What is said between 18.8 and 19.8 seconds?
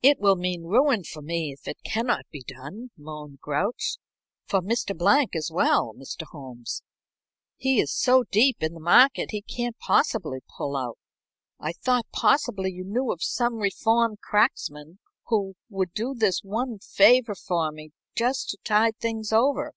things over.